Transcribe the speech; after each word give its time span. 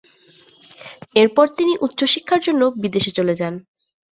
এরপর 1.15 1.45
তিনি 1.57 1.73
উচ্চশিক্ষার 1.85 2.41
জন্য 2.47 2.61
বিদেশে 2.83 3.11
চলে 3.17 3.33
যান। 3.35 3.53